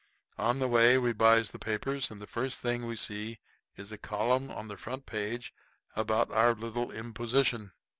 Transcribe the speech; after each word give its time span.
On 0.39 0.57
the 0.57 0.67
way 0.67 0.97
we 0.97 1.13
buys 1.13 1.51
the 1.51 1.59
papers, 1.59 2.09
and 2.09 2.19
the 2.19 2.25
first 2.25 2.57
thing 2.57 2.87
we 2.87 2.95
see 2.95 3.37
is 3.77 3.91
a 3.91 3.99
column 3.99 4.49
on 4.49 4.67
the 4.67 4.75
front 4.75 5.05
page 5.05 5.53
about 5.95 6.31
our 6.31 6.55
little 6.55 6.91
imposition. 6.91 7.71